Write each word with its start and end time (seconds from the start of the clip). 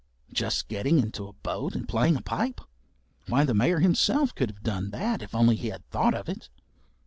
Just 0.33 0.67
getting 0.67 0.97
into 0.97 1.27
a 1.27 1.33
boat 1.33 1.75
and 1.75 1.87
playing 1.87 2.15
a 2.15 2.21
pipe! 2.21 2.59
Why 3.27 3.43
the 3.45 3.53
Mayor 3.53 3.81
himself 3.81 4.33
could 4.33 4.49
have 4.49 4.63
done 4.63 4.89
that 4.89 5.21
if 5.21 5.35
only 5.35 5.55
he 5.55 5.67
had 5.67 5.85
thought 5.91 6.15
of 6.15 6.27
it. 6.27 6.49